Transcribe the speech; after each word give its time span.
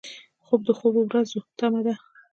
خوب 0.45 0.61
د 0.67 0.69
خوبو 0.79 1.01
ورځو 1.05 1.39
تمه 1.57 1.81
ده 1.85 1.93